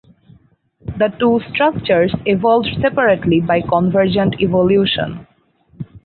The 0.97 1.09
two 1.19 1.41
structures 1.53 2.11
evolved 2.25 2.69
separately 2.81 3.39
by 3.39 3.61
convergent 3.61 4.33
evolution. 4.41 5.27